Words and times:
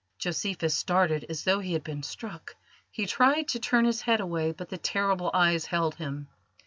Josephus 0.17 0.75
started 0.75 1.27
as 1.29 1.43
though 1.43 1.59
he 1.59 1.73
had 1.73 1.83
been 1.83 2.01
struck. 2.01 2.55
He 2.89 3.05
tried 3.05 3.49
to 3.49 3.59
turn 3.59 3.85
his 3.85 4.01
head 4.01 4.19
away, 4.19 4.51
but 4.51 4.69
the 4.69 4.79
terrible 4.79 5.29
eyes 5.31 5.67
held 5.67 5.93
him. 5.93 6.27